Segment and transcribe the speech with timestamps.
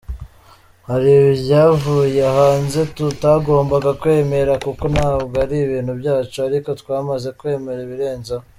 [0.87, 8.43] Hari ibyavuye hanze tutagomba kwemera kuko ntabwo ari ibintu byacu, ariko twamaze kwemera ibirenzeho.